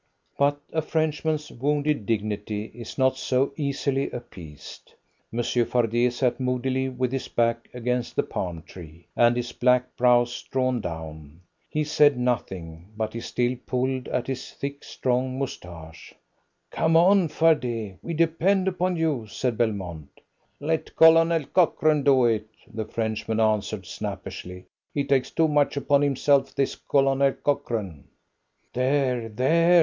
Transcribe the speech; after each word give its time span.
But 0.35 0.59
a 0.73 0.81
Frenchman's 0.81 1.51
wounded 1.51 2.07
dignity 2.07 2.71
is 2.73 2.97
not 2.97 3.17
so 3.17 3.53
easily 3.55 4.09
appeased. 4.09 4.93
Monsieur 5.31 5.63
Fardet 5.63 6.11
sat 6.13 6.39
moodily 6.39 6.89
with 6.89 7.11
his 7.11 7.27
back 7.27 7.69
against 7.71 8.15
the 8.15 8.23
palm 8.23 8.63
tree, 8.63 9.05
and 9.15 9.37
his 9.37 9.51
black 9.51 9.95
brows 9.97 10.41
drawn 10.49 10.81
down. 10.81 11.41
He 11.69 11.83
said 11.83 12.17
nothing, 12.17 12.87
but 12.97 13.13
he 13.13 13.19
still 13.21 13.55
pulled 13.67 14.07
at 14.07 14.25
his 14.25 14.51
thick, 14.53 14.83
strong 14.83 15.37
moustache. 15.37 16.15
"Come 16.71 16.97
on, 16.97 17.27
Fardet! 17.27 17.97
We 18.01 18.15
depend 18.15 18.67
upon 18.67 18.97
you," 18.97 19.27
said 19.27 19.55
Belmont. 19.55 20.19
"Let 20.59 20.95
Colonel 20.95 21.45
Cochrane 21.53 22.01
do 22.01 22.25
it," 22.25 22.47
the 22.73 22.85
Frenchman 22.85 23.39
answered 23.39 23.85
snappishly. 23.85 24.65
"He 24.95 25.03
takes 25.03 25.29
too 25.29 25.47
much 25.47 25.77
upon 25.77 26.01
himself 26.01 26.55
this 26.55 26.73
Colonel 26.75 27.33
Cochrane." 27.33 28.05
"There! 28.73 29.29
There!" 29.29 29.79